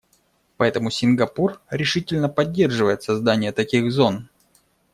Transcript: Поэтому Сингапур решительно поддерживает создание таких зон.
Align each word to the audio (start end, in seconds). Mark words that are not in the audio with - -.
Поэтому 0.57 0.89
Сингапур 0.89 1.61
решительно 1.69 2.27
поддерживает 2.27 3.03
создание 3.03 3.51
таких 3.51 3.91
зон. 3.91 4.29